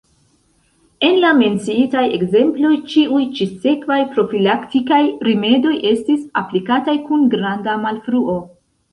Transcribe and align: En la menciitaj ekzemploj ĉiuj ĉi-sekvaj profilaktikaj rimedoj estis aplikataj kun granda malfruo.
En 1.07 1.17
la 1.23 1.31
menciitaj 1.39 2.05
ekzemploj 2.19 2.71
ĉiuj 2.93 3.19
ĉi-sekvaj 3.39 3.97
profilaktikaj 4.15 4.99
rimedoj 5.27 5.73
estis 5.91 6.23
aplikataj 6.41 6.97
kun 7.11 7.27
granda 7.35 7.77
malfruo. 7.85 8.39